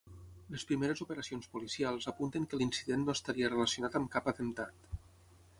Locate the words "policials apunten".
1.57-2.49